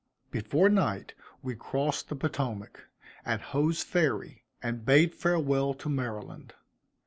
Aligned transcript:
Before 0.31 0.67
night 0.67 1.13
we 1.43 1.53
crossed 1.53 2.09
the 2.09 2.15
Potomac, 2.15 2.87
at 3.23 3.39
Hoe's 3.39 3.83
Ferry, 3.83 4.45
and 4.59 4.83
bade 4.83 5.13
farewell 5.13 5.75
to 5.75 5.89
Maryland. 5.89 6.55